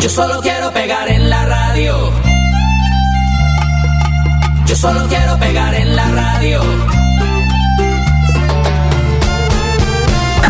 Yo 0.00 0.08
solo 0.08 0.40
quiero 0.40 0.72
pegar 0.72 1.08
en 1.08 1.28
la 1.28 1.44
radio. 1.44 2.10
Yo 4.66 4.76
solo 4.76 5.06
quiero 5.08 5.38
pegar 5.38 5.74
en 5.74 5.94
la 5.94 6.08
radio. 6.08 6.60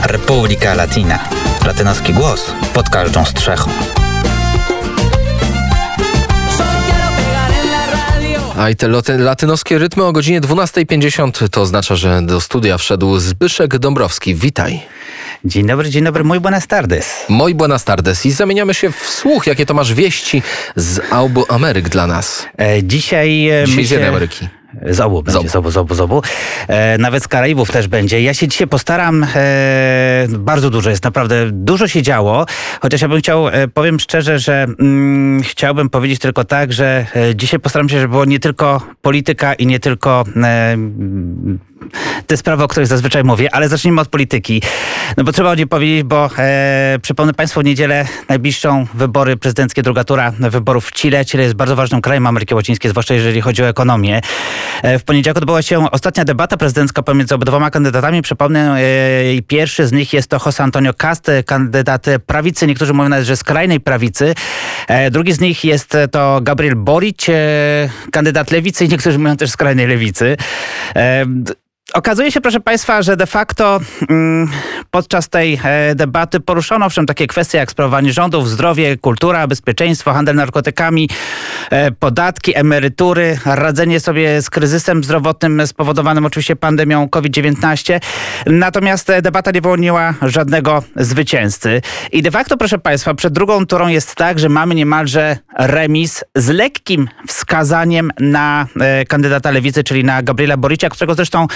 Republika 0.04 0.74
Latina. 0.74 1.20
Latynoski 1.66 2.12
głos 2.12 2.54
pod 2.74 2.88
każdą 2.88 3.24
strzechą. 3.24 3.99
A 8.60 8.70
i 8.70 8.76
te 8.76 8.88
latynoskie 9.18 9.78
rytmy 9.78 10.04
o 10.04 10.12
godzinie 10.12 10.40
12.50 10.40 11.48
to 11.48 11.60
oznacza, 11.60 11.96
że 11.96 12.22
do 12.22 12.40
studia 12.40 12.78
wszedł 12.78 13.18
Zbyszek 13.18 13.78
Dąbrowski. 13.78 14.34
Witaj. 14.34 14.80
Dzień 15.44 15.66
dobry, 15.66 15.90
dzień 15.90 16.04
dobry, 16.04 16.24
muy 16.24 16.40
buenas 16.40 16.66
tardes. 16.66 17.24
Moi 17.28 17.54
buenas 17.54 17.84
tardes 17.84 18.26
i 18.26 18.30
zamieniamy 18.30 18.74
się 18.74 18.92
w 18.92 18.96
słuch, 19.08 19.46
jakie 19.46 19.66
to 19.66 19.74
masz 19.74 19.94
wieści 19.94 20.42
z 20.76 21.00
obu 21.12 21.44
Ameryk 21.48 21.88
dla 21.88 22.06
nas. 22.06 22.46
E, 22.58 22.82
dzisiaj... 22.82 23.48
e, 23.48 23.64
Dzisiaj 23.66 23.98
my 23.98 24.04
z 24.04 24.08
Ameryki. 24.08 24.48
Z 24.90 25.00
obu 25.00 25.22
będzie, 25.22 25.40
obu. 25.40 25.48
z 25.48 25.56
obu, 25.56 25.70
z 25.70 25.76
obu, 25.76 25.94
z 25.94 26.00
obu. 26.00 26.22
E, 26.68 26.98
nawet 26.98 27.22
z 27.24 27.28
Karaibów 27.28 27.70
też 27.70 27.88
będzie. 27.88 28.22
Ja 28.22 28.34
się 28.34 28.48
dzisiaj 28.48 28.68
postaram, 28.68 29.26
e, 29.34 30.26
bardzo 30.38 30.70
dużo 30.70 30.90
jest, 30.90 31.04
naprawdę 31.04 31.50
dużo 31.52 31.88
się 31.88 32.02
działo, 32.02 32.46
chociaż 32.80 33.00
ja 33.00 33.08
bym 33.08 33.18
chciał, 33.18 33.48
e, 33.48 33.68
powiem 33.68 34.00
szczerze, 34.00 34.38
że 34.38 34.66
mm, 34.80 35.42
chciałbym 35.42 35.90
powiedzieć 35.90 36.18
tylko 36.18 36.44
tak, 36.44 36.72
że 36.72 37.06
e, 37.16 37.36
dzisiaj 37.36 37.60
postaram 37.60 37.88
się, 37.88 38.00
żeby 38.00 38.08
było 38.08 38.24
nie 38.24 38.38
tylko 38.38 38.82
polityka 39.02 39.54
i 39.54 39.66
nie 39.66 39.80
tylko 39.80 40.24
e, 40.36 40.76
te 42.26 42.36
sprawy, 42.36 42.64
o 42.64 42.68
których 42.68 42.86
zazwyczaj 42.86 43.24
mówię, 43.24 43.54
ale 43.54 43.68
zacznijmy 43.68 44.00
od 44.00 44.08
polityki. 44.08 44.62
No 45.16 45.24
bo 45.24 45.32
trzeba 45.32 45.50
o 45.50 45.54
niej 45.54 45.66
powiedzieć, 45.66 46.02
bo 46.02 46.30
e, 46.38 46.98
przypomnę 47.02 47.34
Państwu 47.34 47.60
w 47.60 47.64
niedzielę 47.64 48.06
najbliższą 48.28 48.86
wybory 48.94 49.36
prezydenckie, 49.36 49.82
druga 49.82 50.04
tura 50.04 50.32
wyborów 50.38 50.86
w 50.86 50.92
Chile. 50.92 51.24
Chile 51.24 51.42
jest 51.42 51.54
bardzo 51.54 51.76
ważnym 51.76 52.00
krajem 52.00 52.26
Ameryki 52.26 52.54
Łacińskiej, 52.54 52.90
zwłaszcza 52.90 53.14
jeżeli 53.14 53.40
chodzi 53.40 53.62
o 53.62 53.68
ekonomię. 53.68 54.20
E, 54.82 54.98
w 54.98 55.04
poniedziałek 55.04 55.36
odbyła 55.38 55.62
się 55.62 55.90
ostatnia 55.90 56.24
debata 56.24 56.56
prezydencka 56.56 57.02
pomiędzy 57.02 57.34
obydwoma 57.34 57.70
kandydatami. 57.70 58.22
Przypomnę, 58.22 58.76
e, 58.76 59.42
pierwszy 59.42 59.86
z 59.86 59.92
nich 59.92 60.12
jest 60.12 60.30
to 60.30 60.36
José 60.36 60.62
Antonio 60.62 60.94
Cast, 60.94 61.30
kandydat 61.46 62.06
prawicy, 62.26 62.66
niektórzy 62.66 62.92
mówią 62.92 63.08
nawet, 63.08 63.26
że 63.26 63.36
skrajnej 63.36 63.80
prawicy. 63.80 64.34
E, 64.88 65.10
drugi 65.10 65.32
z 65.32 65.40
nich 65.40 65.64
jest 65.64 65.96
to 66.10 66.40
Gabriel 66.42 66.76
Boric, 66.76 67.26
kandydat 68.12 68.50
lewicy 68.50 68.84
i 68.84 68.88
niektórzy 68.88 69.18
mówią 69.18 69.36
też 69.36 69.50
skrajnej 69.50 69.86
lewicy. 69.86 70.36
Okazuje 71.94 72.32
się, 72.32 72.40
proszę 72.40 72.60
Państwa, 72.60 73.02
że 73.02 73.16
de 73.16 73.26
facto 73.26 73.80
mm, 74.10 74.48
podczas 74.90 75.28
tej 75.28 75.60
e, 75.64 75.94
debaty 75.94 76.40
poruszono 76.40 76.86
owszem 76.86 77.06
takie 77.06 77.26
kwestie 77.26 77.58
jak 77.58 77.70
sprawowanie 77.70 78.12
rządów, 78.12 78.48
zdrowie, 78.48 78.96
kultura, 78.96 79.46
bezpieczeństwo, 79.46 80.12
handel 80.12 80.36
narkotykami, 80.36 81.08
e, 81.70 81.90
podatki, 81.90 82.58
emerytury, 82.58 83.38
radzenie 83.44 84.00
sobie 84.00 84.42
z 84.42 84.50
kryzysem 84.50 85.04
zdrowotnym 85.04 85.66
spowodowanym 85.66 86.26
oczywiście 86.26 86.56
pandemią 86.56 87.08
COVID-19. 87.08 88.00
Natomiast 88.46 89.10
e, 89.10 89.22
debata 89.22 89.50
nie 89.50 89.60
wyłoniła 89.60 90.14
żadnego 90.22 90.82
zwycięzcy. 90.96 91.82
I 92.12 92.22
de 92.22 92.30
facto, 92.30 92.56
proszę 92.56 92.78
Państwa, 92.78 93.14
przed 93.14 93.32
drugą 93.32 93.66
turą 93.66 93.88
jest 93.88 94.14
tak, 94.14 94.38
że 94.38 94.48
mamy 94.48 94.74
niemalże 94.74 95.36
remis 95.58 96.24
z 96.36 96.48
lekkim 96.48 97.08
wskazaniem 97.28 98.10
na 98.20 98.66
kandydata 99.08 99.50
lewicy, 99.50 99.84
czyli 99.84 100.04
na 100.04 100.22
Gabriela 100.22 100.56
Boricia, 100.56 100.88
którego 100.88 101.14
zresztą 101.14 101.46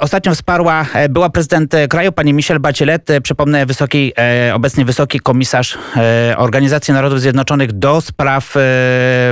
ostatnio 0.00 0.34
wsparła 0.34 0.86
e, 0.94 1.08
była 1.08 1.30
prezydent 1.30 1.74
e, 1.74 1.88
kraju, 1.88 2.12
pani 2.12 2.32
Michelle 2.32 2.60
Bachelet, 2.60 3.10
e, 3.10 3.20
przypomnę 3.20 3.66
wysoki, 3.66 4.12
e, 4.18 4.54
obecnie 4.54 4.84
wysoki 4.84 5.20
komisarz 5.20 5.78
e, 5.96 6.34
Organizacji 6.36 6.94
Narodów 6.94 7.20
Zjednoczonych 7.20 7.72
do 7.72 8.00
spraw 8.00 8.56
e, 8.56 8.60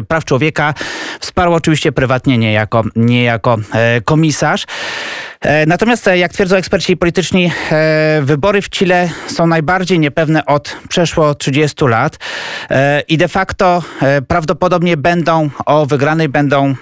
praw 0.09 0.25
człowieka. 0.25 0.75
Wsparła 1.21 1.57
oczywiście 1.57 1.93
prywatnie, 1.93 2.39
nie 2.39 2.53
jako, 2.53 2.83
nie 2.97 3.25
jako 3.25 3.57
e, 3.75 4.01
komisarz. 4.01 4.67
E, 5.41 5.67
Natomiast, 5.67 6.09
e, 6.09 6.19
jak 6.19 6.33
twierdzą 6.33 6.57
eksperci 6.57 6.97
polityczni, 6.97 7.53
e, 7.73 8.21
wybory 8.23 8.63
w 8.63 8.71
Chile 8.71 9.11
są 9.27 9.47
najbardziej 9.47 9.99
niepewne 9.99 10.47
od 10.47 10.77
przeszło 10.89 11.35
30 11.35 11.87
lat 11.87 12.19
i 13.09 13.19
de 13.19 13.29
facto 13.29 13.83
prawdopodobnie 14.29 14.97
będą 14.97 15.51
o 15.67 15.87
wygranej 15.87 16.29
będą, 16.29 16.75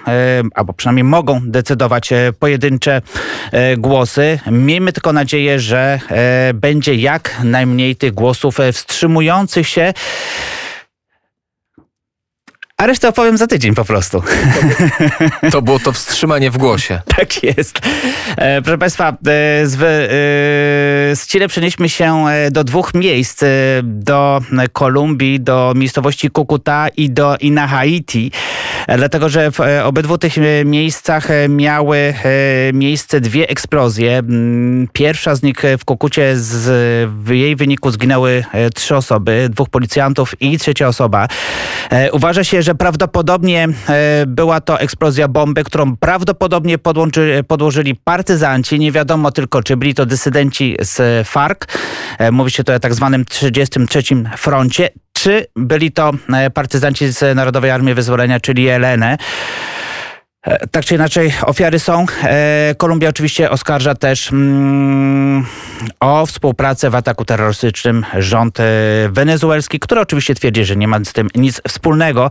albo 0.55 0.73
przynajmniej 0.73 1.03
mogą 1.03 1.41
decydować 1.43 2.09
pojedyncze 2.39 3.01
głosy. 3.77 4.39
Miejmy 4.51 4.93
tylko 4.93 5.13
nadzieję, 5.13 5.59
że 5.59 5.99
będzie 6.53 6.95
jak 6.95 7.35
najmniej 7.43 7.95
tych 7.95 8.13
głosów 8.13 8.57
wstrzymujących 8.73 9.67
się. 9.67 9.93
A 12.81 12.85
resztę 12.85 13.09
opowiem 13.09 13.37
za 13.37 13.47
tydzień 13.47 13.75
po 13.75 13.85
prostu. 13.85 14.23
To 15.51 15.61
było 15.61 15.79
to 15.79 15.91
wstrzymanie 15.91 16.51
w 16.51 16.57
głosie. 16.57 17.01
Tak 17.17 17.43
jest. 17.43 17.79
E, 18.37 18.61
proszę 18.61 18.77
Państwa, 18.77 19.09
e, 19.09 19.13
z, 19.67 19.73
e, 19.75 19.77
z 21.15 21.27
Chile 21.27 21.47
przenieśmy 21.47 21.89
się 21.89 22.27
e, 22.27 22.51
do 22.51 22.63
dwóch 22.63 22.93
miejsc. 22.93 23.43
e, 23.43 23.47
Do 23.83 24.41
Kolumbii, 24.73 25.39
do 25.39 25.73
miejscowości 25.75 26.29
Kukuta 26.29 26.87
i, 26.97 27.09
do, 27.09 27.37
i 27.39 27.51
na 27.51 27.67
Haiti. 27.67 28.31
E, 28.87 28.97
Dlatego, 28.97 29.29
że 29.29 29.51
w 29.51 29.59
e, 29.59 29.85
obydwu 29.85 30.17
tych 30.17 30.37
e, 30.37 30.65
miejscach 30.65 31.27
miały 31.49 32.13
miejsce 32.73 33.21
dwie 33.21 33.49
eksplozje. 33.49 34.17
Mm, 34.17 34.87
Pierwsza 34.93 35.35
z 35.35 35.43
nich 35.43 35.61
w 35.79 35.85
Kukucie, 35.85 36.37
z, 36.37 37.09
w 37.11 37.29
jej 37.29 37.55
wyniku 37.55 37.91
zginęły 37.91 38.43
trzy 38.75 38.95
osoby, 38.95 39.47
dwóch 39.49 39.69
policjantów 39.69 40.41
i 40.41 40.57
trzecia 40.57 40.87
osoba. 40.87 41.27
Uważa 42.11 42.43
się, 42.43 42.61
że 42.61 42.75
prawdopodobnie 42.75 43.67
była 44.27 44.61
to 44.61 44.79
eksplozja 44.79 45.27
bomby, 45.27 45.63
którą 45.63 45.97
prawdopodobnie 45.97 46.77
podłączy, 46.77 47.43
podłożyli 47.47 47.95
partyzanci. 47.95 48.79
Nie 48.79 48.91
wiadomo 48.91 49.31
tylko, 49.31 49.63
czy 49.63 49.77
byli 49.77 49.93
to 49.93 50.05
dysydenci 50.05 50.75
z 50.81 51.27
FARC. 51.27 51.59
Mówi 52.31 52.51
się 52.51 52.63
to 52.63 52.73
o 52.73 52.79
tak 52.79 52.93
zwanym 52.93 53.25
33 53.25 54.01
froncie. 54.37 54.89
Czy 55.17 55.45
byli 55.55 55.91
to 55.91 56.11
e, 56.33 56.49
partyzanci 56.49 57.07
z 57.07 57.35
Narodowej 57.35 57.71
Armii 57.71 57.93
Wyzwolenia, 57.93 58.39
czyli 58.39 58.67
ELN. 58.67 59.03
E, 60.47 60.67
Tak 60.67 60.85
czy 60.85 60.95
inaczej, 60.95 61.33
ofiary 61.45 61.79
są. 61.79 62.05
E, 62.23 62.75
Kolumbia 62.77 63.09
oczywiście 63.09 63.49
oskarża 63.49 63.95
też 63.95 64.31
mm, 64.31 65.45
o 65.99 66.25
współpracę 66.25 66.89
w 66.89 66.95
ataku 66.95 67.25
terrorystycznym 67.25 68.05
rząd 68.17 68.59
e, 68.59 68.63
wenezuelski, 69.09 69.79
który 69.79 70.01
oczywiście 70.01 70.35
twierdzi, 70.35 70.65
że 70.65 70.75
nie 70.75 70.87
ma 70.87 70.99
z 71.05 71.13
tym 71.13 71.27
nic 71.35 71.61
wspólnego. 71.67 72.29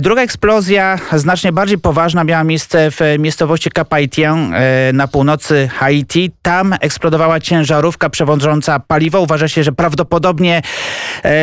Druga 0.00 0.22
eksplozja, 0.22 0.98
znacznie 1.12 1.52
bardziej 1.52 1.78
poważna, 1.78 2.24
miała 2.24 2.44
miejsce 2.44 2.90
w 2.90 3.00
miejscowości 3.18 3.70
Cap-Haitien 3.70 4.54
e, 4.54 4.92
na 4.92 5.08
północy 5.08 5.68
Haiti. 5.74 6.30
Tam 6.42 6.74
eksplodowała 6.80 7.40
ciężarówka 7.40 8.10
przewożąca 8.10 8.80
paliwo. 8.80 9.20
Uważa 9.20 9.48
się, 9.48 9.62
że 9.62 9.72
prawdopodobnie 9.72 10.62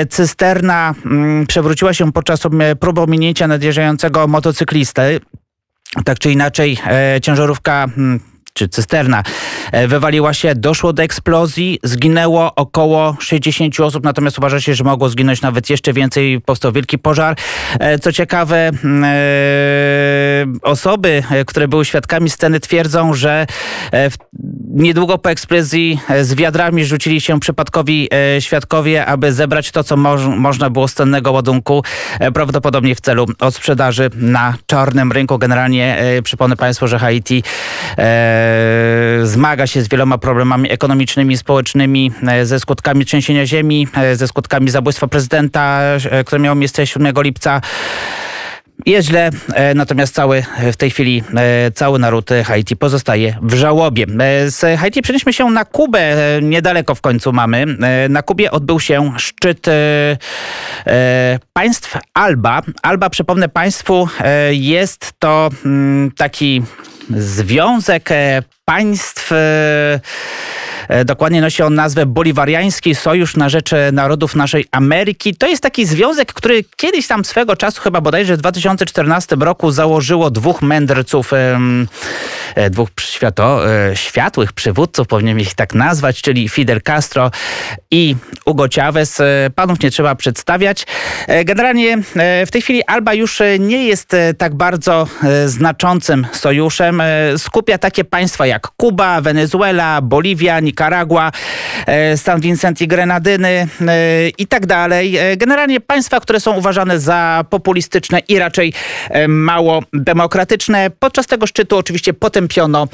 cysterna 0.10 0.94
mm, 1.06 1.48
przewróciła 1.48 1.94
się 1.94 2.12
podczas 2.12 2.40
próby 2.80 3.02
ominięcia 3.02 3.48
nadjeżdżającego 3.48 4.28
motocyklisty. 4.28 5.20
Tak 6.06 6.20
czy 6.20 6.32
inaczej, 6.32 6.78
e, 6.88 7.22
ciężarówka 7.22 7.84
mm, 7.98 8.20
czy 8.58 8.70
cysterna 8.70 9.24
e, 9.72 9.88
wywaliła 9.88 10.34
się, 10.34 10.56
doszło 10.56 10.94
do 10.94 11.04
eksplozji, 11.04 11.80
zginęło 11.84 12.56
około 12.56 13.16
60 13.20 13.80
osób, 13.80 14.04
natomiast 14.04 14.38
uważa 14.38 14.62
się, 14.62 14.74
że 14.76 14.84
mogło 14.84 15.10
zginąć 15.10 15.42
nawet 15.42 15.70
jeszcze 15.70 15.94
więcej, 15.94 16.42
powstał 16.42 16.72
wielki 16.72 16.98
pożar. 16.98 17.36
E, 17.80 18.00
Co 18.00 18.12
ciekawe, 18.12 18.58
e, 18.58 18.72
osoby, 20.62 21.24
które 21.48 21.68
były 21.68 21.86
świadkami 21.86 22.30
sceny 22.30 22.60
twierdzą, 22.60 23.14
że 23.14 23.46
niedługo 24.74 25.18
po 25.18 25.30
eksplozji 25.32 26.00
z 26.22 26.34
wiadrami 26.36 26.86
rzucili 26.86 27.22
się 27.22 27.40
przypadkowi 27.40 28.10
świadkowie, 28.40 29.06
aby 29.06 29.34
zebrać 29.34 29.72
to, 29.72 29.84
co 29.84 29.96
moż- 29.98 30.38
można 30.38 30.70
było 30.70 30.88
z 30.88 30.94
cennego 30.94 31.32
ładunku, 31.32 31.84
prawdopodobnie 32.34 32.96
w 32.96 33.02
celu 33.02 33.26
odsprzedaży 33.40 34.10
na 34.16 34.54
czarnym 34.66 35.12
rynku. 35.12 35.38
Generalnie 35.38 35.98
przypomnę 36.24 36.56
Państwu, 36.56 36.88
że 36.88 37.00
Haiti 37.00 37.44
zmaga 39.24 39.68
się 39.68 39.82
z 39.82 39.88
wieloma 39.88 40.18
problemami 40.18 40.72
ekonomicznymi, 40.72 41.38
społecznymi, 41.38 42.12
e, 42.28 42.46
ze 42.46 42.60
skutkami 42.60 43.06
trzęsienia 43.06 43.46
ziemi, 43.46 43.88
e, 43.98 44.16
ze 44.16 44.28
skutkami 44.28 44.70
zabójstwa 44.70 45.08
prezydenta, 45.08 45.82
e, 46.12 46.24
które 46.24 46.42
miało 46.42 46.56
miejsce 46.56 46.88
7 46.88 47.22
lipca. 47.22 47.62
Jest 48.86 49.08
źle, 49.08 49.30
e, 49.54 49.74
natomiast 49.74 50.16
cały 50.16 50.44
e, 50.58 50.72
w 50.72 50.78
tej 50.78 50.90
chwili 50.92 51.24
e, 51.36 51.72
cały 51.72 52.00
naród 52.00 52.32
e, 52.32 52.44
Haiti 52.44 52.76
pozostaje 52.76 53.38
w 53.42 53.54
żałobie. 53.54 54.06
E, 54.20 54.52
Z 54.52 54.80
Haiti 54.80 55.02
przenieśmy 55.02 55.34
się 55.34 55.46
na 55.46 55.66
Kubę, 55.66 56.00
e, 56.38 56.42
niedaleko 56.42 56.96
w 56.96 57.02
końcu 57.02 57.34
mamy. 57.34 57.66
E, 57.82 58.10
Na 58.10 58.22
Kubie 58.22 58.52
odbył 58.52 58.80
się 58.80 59.12
szczyt 59.18 59.68
e, 59.68 59.72
e, 60.88 61.40
państw 61.54 61.98
Alba. 62.14 62.62
Alba, 62.82 63.10
przypomnę 63.10 63.50
Państwu, 63.50 64.08
e, 64.20 64.54
jest 64.54 65.14
to 65.20 65.50
mm, 65.66 66.12
taki 66.12 66.62
związek 67.10 68.12
e, 68.12 68.44
państw. 68.66 69.32
E, 70.90 70.98
E, 70.98 71.06
dokładnie 71.06 71.42
nosi 71.42 71.64
on 71.64 71.76
nazwę 71.76 72.06
Boliwariański 72.06 72.96
Sojusz 72.96 73.36
na 73.36 73.50
Rzecz 73.50 73.72
Narodów 73.92 74.36
Naszej 74.36 74.66
Ameryki. 74.72 75.36
To 75.36 75.48
jest 75.48 75.64
taki 75.64 75.86
związek, 75.86 76.34
który 76.34 76.64
kiedyś 76.76 77.08
tam 77.08 77.26
swego 77.26 77.56
czasu, 77.56 77.82
chyba 77.82 78.02
bodajże 78.02 78.36
w 78.36 78.38
2014 78.38 79.36
roku 79.36 79.72
założyło 79.72 80.32
dwóch 80.32 80.62
mędrców, 80.62 81.34
e, 81.34 82.70
dwóch 82.70 82.90
świato, 83.02 83.72
e, 83.72 83.96
światłych 83.96 84.54
przywódców, 84.54 85.08
powinienem 85.08 85.40
ich 85.40 85.56
tak 85.56 85.74
nazwać, 85.74 86.22
czyli 86.22 86.50
Fidel 86.50 86.82
Castro 86.82 87.32
i 87.92 88.16
Hugo 88.46 88.66
Chavez. 88.76 89.20
E, 89.20 89.50
Panów 89.56 89.80
nie 89.80 89.92
trzeba 89.92 90.16
przedstawiać. 90.16 90.86
E, 91.28 91.46
Generalnie 91.46 91.98
e, 92.16 92.46
w 92.46 92.52
tej 92.52 92.62
chwili 92.62 92.84
Alba 92.84 93.14
już 93.14 93.42
e, 93.42 93.60
nie 93.60 93.88
jest 93.88 94.14
e, 94.14 94.34
tak 94.34 94.56
bardzo 94.56 95.08
e, 95.24 95.50
znaczącym 95.50 96.28
sojuszem. 96.32 97.02
E, 97.02 97.38
Skupia 97.38 97.78
takie 97.78 98.04
państwa 98.04 98.48
jak 98.48 98.68
Kuba, 98.68 99.22
Wenezuela, 99.22 100.02
Boliwia, 100.02 100.60
Nikaragua, 100.78 101.32
e, 101.88 102.18
San 102.18 102.42
Vincent 102.42 102.82
i 102.82 102.88
Grenadyny 102.88 103.48
e, 103.48 103.68
i 104.38 104.48
tak 104.48 104.66
dalej. 104.66 105.18
E, 105.18 105.38
Generalnie 105.38 105.80
państwa, 105.80 106.20
które 106.20 106.40
są 106.40 106.58
uważane 106.58 107.00
za 107.00 107.46
populistyczne 107.50 108.20
i 108.20 108.40
raczej 108.40 108.74
mało 109.28 109.84
demokratyczne. 109.94 110.90
Podczas 111.00 111.28
tego 111.28 111.48
szczytu 111.48 111.78
oczywiście 111.78 112.14
potępiono 112.14 112.88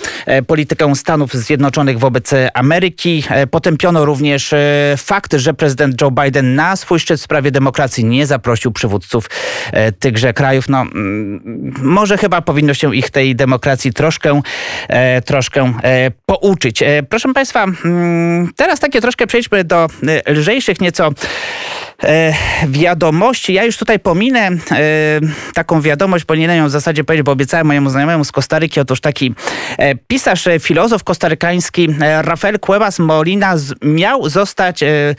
politykę 0.47 0.95
Stanów 0.95 1.33
Zjednoczonych 1.33 1.99
wobec 1.99 2.31
Ameryki. 2.53 3.23
Potępiono 3.51 4.05
również 4.05 4.53
fakt, 4.97 5.33
że 5.33 5.53
prezydent 5.53 6.01
Joe 6.01 6.11
Biden 6.11 6.55
na 6.55 6.75
swój 6.75 6.99
szczyt 6.99 7.19
w 7.19 7.23
sprawie 7.23 7.51
demokracji 7.51 8.05
nie 8.05 8.27
zaprosił 8.27 8.71
przywódców 8.71 9.29
tychże 9.99 10.33
krajów. 10.33 10.69
No, 10.69 10.81
mm, 10.81 11.73
może 11.81 12.17
chyba 12.17 12.41
powinno 12.41 12.73
się 12.73 12.95
ich 12.95 13.09
tej 13.09 13.35
demokracji 13.35 13.93
troszkę, 13.93 14.41
troszkę 15.25 15.73
pouczyć. 16.25 16.83
Proszę 17.09 17.33
Państwa, 17.33 17.65
teraz 18.55 18.79
takie 18.79 19.01
troszkę 19.01 19.27
przejdźmy 19.27 19.63
do 19.63 19.87
e, 20.07 20.33
lżejszych 20.33 20.81
nieco 20.81 21.09
wiadomości. 22.67 23.53
Ja 23.53 23.63
już 23.63 23.77
tutaj 23.77 23.99
pominę 23.99 24.39
e, 24.47 24.55
taką 25.53 25.81
wiadomość, 25.81 26.25
powinienem 26.25 26.57
ją 26.57 26.67
w 26.67 26.71
zasadzie 26.71 27.03
powiedzieć, 27.03 27.25
bo 27.25 27.31
obiecałem 27.31 27.67
mojemu 27.67 27.89
znajomemu 27.89 28.23
z 28.25 28.31
Kostaryki. 28.31 28.79
Otóż 28.79 29.01
taki 29.01 29.35
e, 29.77 29.95
pisarz, 29.95 30.47
e, 30.47 30.59
filozof 30.59 31.03
kostarykański 31.03 31.89
e, 32.01 32.21
Rafael 32.21 32.59
Cuevas 32.59 32.99
Molina 32.99 33.55
miał 33.81 34.29
zostać 34.29 34.83
e, 34.83 35.15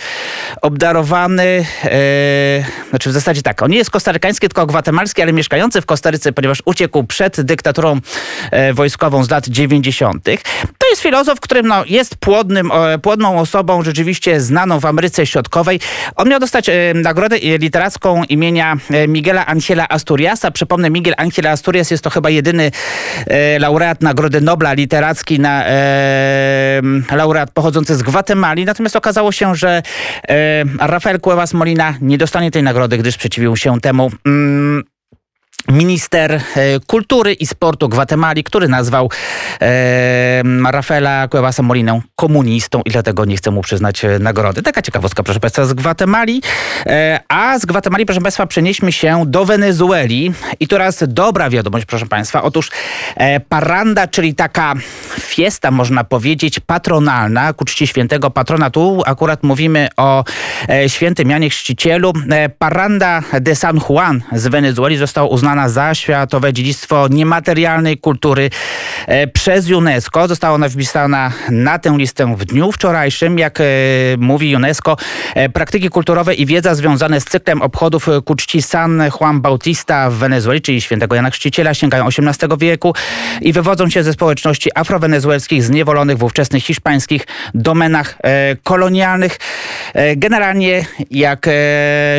obdarowany, 0.62 1.66
e, 1.84 2.64
znaczy 2.90 3.10
w 3.10 3.12
zasadzie 3.12 3.42
tak, 3.42 3.62
on 3.62 3.70
nie 3.70 3.78
jest 3.78 3.90
kostarykański, 3.90 4.48
tylko 4.48 4.66
gwatemalski, 4.66 5.22
ale 5.22 5.32
mieszkający 5.32 5.81
w 5.81 5.86
Kostaryce, 5.86 6.32
ponieważ 6.32 6.62
uciekł 6.64 7.04
przed 7.04 7.40
dyktaturą 7.40 8.00
e, 8.50 8.72
wojskową 8.72 9.25
z 9.25 9.31
lat 9.31 9.48
90. 9.48 10.25
To 10.78 10.88
jest 10.90 11.02
filozof, 11.02 11.40
którym 11.40 11.66
no, 11.66 11.84
jest 11.86 12.16
płodnym, 12.16 12.72
e, 12.72 12.98
płodną 12.98 13.38
osobą, 13.38 13.82
rzeczywiście 13.82 14.40
znaną 14.40 14.81
w 14.81 14.84
Ameryce 14.84 15.26
Środkowej. 15.26 15.81
On 16.16 16.28
miał 16.28 16.40
dostać 16.40 16.69
e, 16.69 16.74
nagrodę 16.94 17.37
e, 17.37 17.59
literacką 17.59 18.23
imienia 18.29 18.76
e, 18.91 19.09
Miguela 19.09 19.47
Angela 19.47 19.88
Asturiasa. 19.88 20.50
Przypomnę, 20.50 20.91
Miguel 20.91 21.15
Angel 21.17 21.47
Asturias 21.47 21.91
jest 21.91 22.05
to 22.05 22.11
chyba 22.11 22.31
jedyny 22.31 22.71
e, 23.26 23.59
laureat 23.59 24.03
Nagrody 24.03 24.41
Nobla 24.41 24.73
literackiej, 24.73 25.41
na, 25.41 25.65
laureat 27.17 27.50
pochodzący 27.50 27.94
z 27.97 28.03
Gwatemali. 28.03 28.65
Natomiast 28.65 28.97
okazało 28.97 29.32
się, 29.32 29.55
że 29.55 29.82
Rafael 30.79 31.21
Cuevas 31.21 31.55
Molina 31.55 31.94
nie 32.00 32.19
dostanie 32.19 32.50
tej 32.50 32.62
nagrody, 32.62 32.99
gdyż 32.99 33.15
sprzeciwił 33.15 33.56
się 33.56 33.81
temu. 33.81 34.11
Mm, 34.27 34.85
minister 35.69 36.32
e, 36.32 36.40
kultury 36.87 37.32
i 37.32 37.46
sportu 37.46 37.88
Gwatemali, 37.88 38.44
który 38.44 38.69
nazwał 38.69 39.11
e, 39.61 40.43
Rafaela 40.70 41.28
Cuevasa 41.28 41.62
Molinę 41.62 42.00
komunistą 42.16 42.82
i 42.84 42.90
dlatego 42.90 43.25
nie 43.25 43.37
chce 43.37 43.50
mu 43.50 43.62
przyznać 43.62 44.05
e, 44.05 44.19
nagrody. 44.19 44.62
Taka 44.62 44.82
ciekawostka, 44.82 45.22
proszę 45.22 45.40
Państwa, 45.40 45.64
z 45.64 45.72
Gwatemali. 45.72 46.43
E, 46.87 47.20
a 47.28 47.58
z 47.58 47.66
Gwatemali, 47.66 48.06
proszę 48.06 48.20
Państwa, 48.20 48.46
przenieśmy 48.46 48.93
się 48.93 49.25
do 49.26 49.44
Wenezueli 49.44 50.32
i 50.61 50.69
teraz 50.69 51.05
dobra 51.08 51.50
wiadomość, 51.50 51.87
proszę 51.87 52.06
Państwa. 52.06 52.43
Otóż 52.43 52.70
e, 53.17 53.40
paranda, 53.40 54.08
czyli 54.08 54.34
taka 54.34 54.75
fiesta, 55.20 55.70
można 55.70 56.05
powiedzieć, 56.05 56.60
patronalna 56.60 57.52
ku 57.52 57.64
czci 57.64 57.87
świętego 57.87 58.31
patrona. 58.31 58.70
Tu 58.70 59.02
akurat 59.06 59.43
mówimy 59.43 59.88
o 59.96 60.25
e, 60.69 60.88
świętym 60.88 61.31
Janie 61.31 61.50
Chrzcicielu. 61.50 62.12
E, 62.31 62.49
paranda 62.49 63.22
de 63.40 63.56
San 63.56 63.81
Juan 63.88 64.22
z 64.32 64.49
Wenezueli 64.49 64.96
została 64.96 65.28
uznana 65.28 65.54
za 65.69 65.95
światowe 65.95 66.53
dziedzictwo 66.53 67.09
niematerialnej 67.09 67.99
kultury 67.99 68.51
e, 69.06 69.27
przez 69.27 69.71
UNESCO. 69.71 70.29
Została 70.29 70.55
ona 70.55 70.69
wpisana 70.69 71.33
na 71.51 71.79
tę 71.79 71.95
listę 71.99 72.37
w 72.37 72.45
dniu 72.45 72.73
wczorajszym. 72.73 73.39
Jak 73.39 73.61
e, 73.61 73.65
mówi 74.19 74.56
UNESCO, 74.56 74.97
e, 75.35 75.49
praktyki 75.49 75.89
kulturowe 75.89 76.35
i 76.35 76.47
wiedza 76.47 76.75
związane 76.75 77.21
z 77.21 77.25
cyklem 77.25 77.62
obchodów 77.62 78.09
ku 78.25 78.35
czci 78.35 78.62
San 78.62 79.03
Juan 79.21 79.41
Bautista 79.41 80.11
w 80.11 80.15
Wenezueli, 80.15 80.62
czyli 80.62 80.81
świętego 80.81 81.17
Jana 81.17 81.31
Chrzciciela, 81.31 81.75
sięgają 81.75 82.06
XVIII 82.06 82.59
wieku 82.59 82.95
i 83.41 83.53
wywodzą 83.53 83.91
się 83.91 84.03
ze 84.03 84.12
społeczności 84.12 84.71
afrowenezuelskich 84.75 85.62
zniewolonych 85.62 86.19
w 86.19 86.23
ówczesnych 86.23 86.65
hiszpańskich 86.65 87.27
domenach 87.55 88.19
kolonialnych. 88.62 89.39
Generalnie 90.17 90.85
jak 91.11 91.47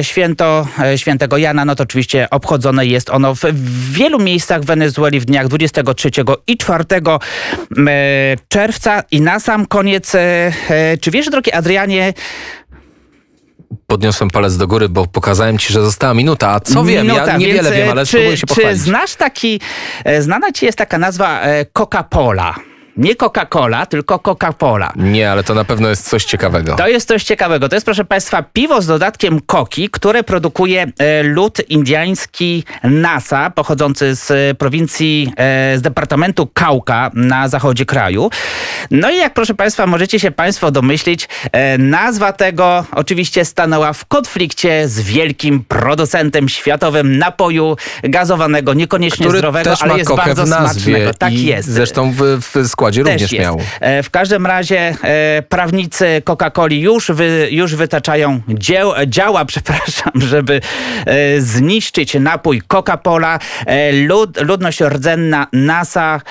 święto 0.01 0.67
świętego 0.95 1.37
Jana, 1.37 1.65
no 1.65 1.75
to 1.75 1.83
oczywiście 1.83 2.29
obchodzone 2.29 2.85
jest 2.85 3.09
ono 3.09 3.24
w 3.33 3.91
wielu 3.91 4.19
miejscach 4.19 4.61
w 4.61 4.65
Wenezueli 4.65 5.19
w 5.19 5.25
dniach 5.25 5.47
23 5.47 6.09
i 6.47 6.57
4 6.57 6.83
e, 6.91 8.35
czerwca. 8.47 9.03
I 9.11 9.21
na 9.21 9.39
sam 9.39 9.65
koniec, 9.65 10.15
e, 10.15 10.19
e, 10.69 10.97
czy 10.97 11.11
wiesz, 11.11 11.29
drogi 11.29 11.51
Adrianie, 11.51 12.13
Podniosłem 13.87 14.29
palec 14.29 14.57
do 14.57 14.67
góry, 14.67 14.89
bo 14.89 15.07
pokazałem 15.07 15.57
ci, 15.57 15.73
że 15.73 15.81
została 15.81 16.13
minuta. 16.13 16.51
A 16.51 16.59
co 16.59 16.83
wiem? 16.83 17.07
Minuta, 17.07 17.27
Ja 17.27 17.37
niewiele 17.37 17.71
wiem, 17.71 17.89
ale 17.89 18.05
czy, 18.05 18.07
spróbuję 18.07 18.37
się 18.37 18.47
czy 18.47 18.55
pochwalić. 18.55 18.81
znasz 18.81 19.15
taki, 19.15 19.59
znana 20.19 20.51
ci 20.51 20.65
jest 20.65 20.77
taka 20.77 20.97
nazwa 20.97 21.41
Coca-Cola? 21.73 22.53
Nie 22.97 23.15
Coca-Cola, 23.15 23.85
tylko 23.85 24.19
Coca-Cola. 24.19 24.91
Nie, 24.95 25.31
ale 25.31 25.43
to 25.43 25.53
na 25.53 25.63
pewno 25.63 25.89
jest 25.89 26.09
coś 26.09 26.25
ciekawego. 26.25 26.75
To 26.75 26.87
jest 26.87 27.07
coś 27.07 27.23
ciekawego. 27.23 27.69
To 27.69 27.75
jest, 27.75 27.85
proszę 27.85 28.05
Państwa, 28.05 28.43
piwo 28.53 28.81
z 28.81 28.87
dodatkiem 28.87 29.39
koki, 29.45 29.89
które 29.89 30.23
produkuje 30.23 30.91
e, 30.99 31.23
lud 31.23 31.69
indyjski 31.69 32.63
NASA, 32.83 33.49
pochodzący 33.49 34.15
z 34.15 34.31
e, 34.31 34.55
prowincji, 34.55 35.33
e, 35.37 35.77
z 35.77 35.81
departamentu 35.81 36.47
Kauka 36.53 37.11
na 37.13 37.47
zachodzie 37.47 37.85
kraju. 37.85 38.29
No 38.91 39.11
i 39.11 39.17
jak, 39.17 39.33
proszę 39.33 39.53
Państwa, 39.55 39.87
możecie 39.87 40.19
się 40.19 40.31
Państwo 40.31 40.71
domyślić, 40.71 41.29
nazwa 41.79 42.33
tego 42.33 42.85
oczywiście 42.91 43.45
stanęła 43.45 43.93
w 43.93 44.05
konflikcie 44.05 44.87
z 44.87 45.01
wielkim 45.01 45.63
producentem 45.63 46.49
światowym 46.49 47.17
napoju 47.17 47.75
gazowanego, 48.03 48.73
niekoniecznie 48.73 49.25
Który 49.25 49.39
zdrowego, 49.39 49.73
ale 49.81 49.97
jest 49.97 50.15
bardzo 50.15 50.45
w 50.45 50.49
nazwie. 50.49 50.81
smacznego. 50.81 51.13
Tak 51.13 51.33
jest. 51.33 51.69
Zresztą 51.69 52.11
w, 52.11 52.21
w 52.21 52.67
składzie 52.67 52.84
Też 53.03 53.11
również 53.13 53.31
jest. 53.31 53.43
miał. 53.43 53.59
E, 53.79 54.03
W 54.03 54.09
każdym 54.09 54.45
razie 54.45 54.95
e, 55.03 55.41
prawnicy 55.49 56.21
Coca-Coli 56.25 56.79
już, 56.79 57.11
wy, 57.11 57.47
już 57.51 57.75
wytaczają 57.75 58.41
dzieł, 58.47 58.91
działa, 59.07 59.45
przepraszam, 59.55 60.11
żeby 60.15 60.61
e, 61.05 61.41
zniszczyć 61.41 62.13
napój 62.13 62.61
Coca-Cola. 62.67 63.39
Lud, 64.07 64.41
ludność 64.41 64.79
rdzenna 64.81 65.47
NASA, 65.53 66.21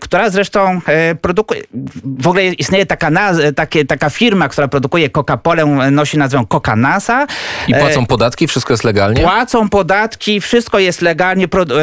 która 0.00 0.30
zresztą 0.30 0.80
produkuje, 1.20 1.62
w 2.04 2.26
ogóle 2.26 2.44
istnieje 2.44 2.86
taka, 2.86 3.10
takie, 3.56 3.84
taka 3.84 4.10
firma, 4.10 4.48
która 4.48 4.68
produkuje 4.68 5.10
Coca-Colę, 5.10 5.90
nosi 5.90 6.18
nazwę 6.18 6.44
Coca 6.48 6.76
NASA. 6.76 7.26
I 7.68 7.74
płacą 7.74 8.06
podatki, 8.06 8.46
wszystko 8.46 8.72
jest 8.72 8.84
legalnie? 8.84 9.22
Płacą 9.22 9.68
podatki, 9.68 10.40
wszystko 10.40 10.78
jest 10.78 11.02
legalnie. 11.02 11.48
Produ- 11.48 11.74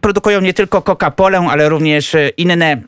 produkują 0.00 0.40
nie 0.40 0.54
tylko 0.54 0.80
Coca-Colę, 0.80 1.48
ale 1.50 1.68
również 1.68 2.16
inne 2.36 2.82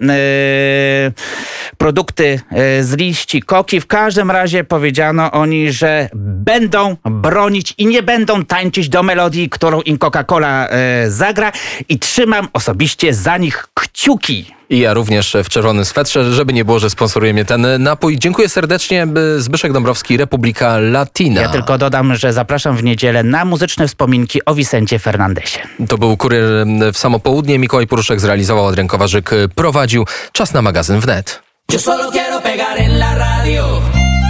produkty 1.78 2.40
e, 2.50 2.82
z 2.84 2.92
liści 2.92 3.42
koki. 3.42 3.80
W 3.80 3.86
każdym 3.86 4.30
razie 4.30 4.64
powiedziano 4.64 5.32
oni, 5.32 5.72
że 5.72 6.08
będą 6.14 6.96
bronić 7.04 7.74
i 7.78 7.86
nie 7.86 8.02
będą 8.02 8.44
tańczyć 8.44 8.88
do 8.88 9.02
melodii, 9.02 9.48
którą 9.48 9.80
im 9.80 9.98
Coca-Cola 9.98 10.68
e, 10.68 11.10
zagra. 11.10 11.52
I 11.88 11.98
trzymam 11.98 12.48
osobiście 12.52 13.14
za 13.14 13.38
nich 13.38 13.68
kciuki. 13.74 14.54
I 14.72 14.78
ja 14.78 14.94
również 14.94 15.36
w 15.44 15.48
czerwonym 15.48 15.84
swetrze, 15.84 16.32
żeby 16.32 16.52
nie 16.52 16.64
było, 16.64 16.78
że 16.78 16.90
sponsoruje 16.90 17.32
mnie 17.32 17.44
ten 17.44 17.66
napój. 17.78 18.18
Dziękuję 18.18 18.48
serdecznie. 18.48 19.06
Zbyszek 19.38 19.72
Dąbrowski, 19.72 20.16
Republika 20.16 20.78
Latina. 20.78 21.40
Ja 21.40 21.48
tylko 21.48 21.78
dodam, 21.78 22.14
że 22.14 22.32
zapraszam 22.32 22.76
w 22.76 22.84
niedzielę 22.84 23.22
na 23.22 23.44
muzyczne 23.44 23.88
wspominki 23.88 24.44
o 24.44 24.54
Vicencie 24.54 24.98
Fernandesie. 24.98 25.60
To 25.88 25.98
był 25.98 26.16
kurier 26.16 26.44
w 26.92 26.98
samo 26.98 27.18
południe. 27.18 27.58
Mikołaj 27.58 27.86
Poruszek 27.86 28.20
zrealizował, 28.20 28.66
Adrian 28.66 28.88
Kowarzyk 28.88 29.30
prowadził. 29.54 30.04
Czas 30.32 30.52
na 30.52 30.62
magazyn 30.62 31.00
wnet. 31.00 31.42
Yo 31.72 31.78
solo 31.78 32.10
quiero 32.10 32.40
pegar 32.40 32.78
en 32.78 32.98
la 32.98 33.14
radio. 33.14 33.81